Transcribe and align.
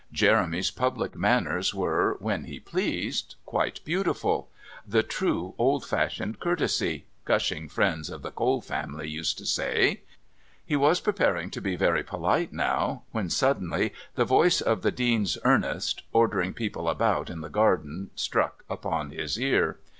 Jeremy's 0.11 0.71
public 0.71 1.15
manners 1.15 1.75
were, 1.75 2.17
when 2.19 2.45
he 2.45 2.59
pleased, 2.59 3.35
quite 3.45 3.85
beautiful 3.85 4.49
"the 4.83 5.03
true, 5.03 5.53
old 5.59 5.85
fashioned 5.85 6.39
courtesy," 6.39 7.05
gushing 7.23 7.69
friends 7.69 8.09
of 8.09 8.23
the 8.23 8.31
Cole 8.31 8.61
family 8.61 9.07
used 9.07 9.37
to 9.37 9.45
say. 9.45 10.01
He 10.65 10.75
was 10.75 11.01
preparing 11.01 11.51
to 11.51 11.61
be 11.61 11.75
very 11.75 12.01
polite 12.01 12.51
now, 12.51 13.03
when 13.11 13.29
suddenly 13.29 13.93
the 14.15 14.25
voice 14.25 14.59
of 14.59 14.81
the 14.81 14.91
Dean's 14.91 15.37
Ernest 15.45 16.01
ordering 16.11 16.55
people 16.55 16.89
about 16.89 17.29
in 17.29 17.41
the 17.41 17.47
garden 17.49 18.09
struck 18.15 18.63
upon 18.67 19.11
his 19.11 19.39
ear. 19.39 19.77